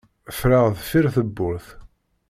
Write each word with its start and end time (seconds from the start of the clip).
Ffreɣ 0.35 0.65
deffir 0.75 1.05
tewwurt. 1.15 1.67